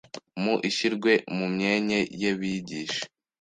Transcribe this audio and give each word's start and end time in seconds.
mu 0.41 0.53
ishyirwe 0.69 1.11
mu 1.37 1.45
myenye 1.53 1.99
y’ebigishe 2.21 3.03